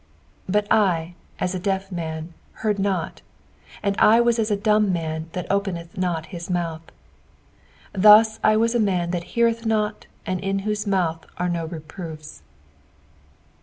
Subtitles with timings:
[0.47, 3.21] 13 But I, as a deaf man, heard not;
[3.83, 6.81] and'/ was as a dumb'man tAat openeth not his mouth.
[7.93, 11.49] 14 Thus I was 33 a man that heareth not, and in whose mouth are
[11.49, 12.41] no reproofs.